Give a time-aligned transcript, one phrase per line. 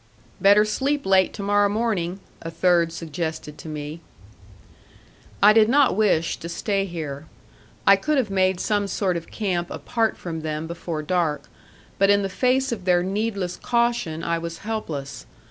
[0.41, 4.01] "Better sleep late to morrow morning," a third suggested to me.
[5.43, 7.27] I did not wish to stay here.
[7.85, 11.47] I could have made some sort of camp apart from them before dark;
[11.99, 15.27] but in the face of their needless caution I was helpless.